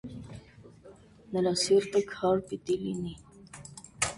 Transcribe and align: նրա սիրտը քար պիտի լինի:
նրա 1.35 1.53
սիրտը 1.65 2.01
քար 2.15 2.41
պիտի 2.49 2.79
լինի: 2.87 3.15